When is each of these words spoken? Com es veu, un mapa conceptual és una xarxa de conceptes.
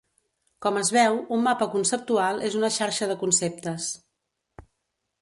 Com 0.65 0.79
es 0.79 0.89
veu, 0.95 1.17
un 1.37 1.43
mapa 1.49 1.69
conceptual 1.75 2.43
és 2.51 2.59
una 2.63 2.73
xarxa 2.81 3.13
de 3.13 3.21
conceptes. 3.23 3.95